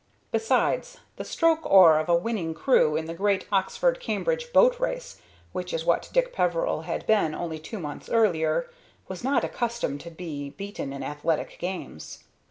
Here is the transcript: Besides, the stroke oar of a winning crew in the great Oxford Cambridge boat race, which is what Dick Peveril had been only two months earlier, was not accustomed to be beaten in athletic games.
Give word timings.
Besides, 0.31 0.97
the 1.17 1.23
stroke 1.23 1.63
oar 1.63 1.99
of 1.99 2.09
a 2.09 2.15
winning 2.15 2.55
crew 2.55 2.95
in 2.95 3.05
the 3.05 3.13
great 3.13 3.45
Oxford 3.51 3.99
Cambridge 3.99 4.51
boat 4.51 4.79
race, 4.79 5.21
which 5.51 5.75
is 5.75 5.85
what 5.85 6.09
Dick 6.11 6.33
Peveril 6.33 6.85
had 6.85 7.05
been 7.05 7.35
only 7.35 7.59
two 7.59 7.77
months 7.77 8.09
earlier, 8.09 8.67
was 9.07 9.23
not 9.23 9.43
accustomed 9.43 10.01
to 10.01 10.09
be 10.09 10.49
beaten 10.49 10.91
in 10.91 11.03
athletic 11.03 11.59
games. 11.59 12.23